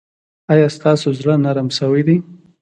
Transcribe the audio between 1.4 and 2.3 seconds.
نرم شوی دی؟